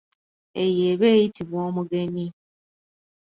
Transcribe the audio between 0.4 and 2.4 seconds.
Eyo eba eyitibwa omugenyi.